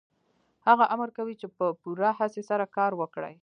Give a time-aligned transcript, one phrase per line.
[0.67, 3.29] هغه امر کوي چې په پوره هڅې سره کار وکړئ